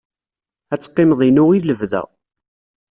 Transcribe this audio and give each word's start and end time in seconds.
Ad 0.73 0.79
teqqimeḍ 0.81 1.19
inu 1.27 1.45
i 1.57 1.59
lebda. 1.61 2.03